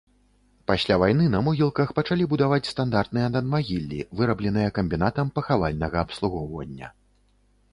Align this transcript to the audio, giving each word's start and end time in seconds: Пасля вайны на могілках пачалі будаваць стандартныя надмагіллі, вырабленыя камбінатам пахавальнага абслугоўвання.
Пасля 0.69 0.95
вайны 1.01 1.25
на 1.33 1.41
могілках 1.47 1.91
пачалі 1.99 2.23
будаваць 2.31 2.67
стандартныя 2.71 3.27
надмагіллі, 3.35 3.99
вырабленыя 4.23 4.73
камбінатам 4.79 5.27
пахавальнага 5.37 5.97
абслугоўвання. 6.07 6.87